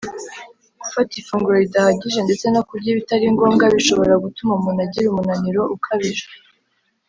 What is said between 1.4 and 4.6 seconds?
ridahagije ndetse no kurya ibitari ngombwa bishobora gutuma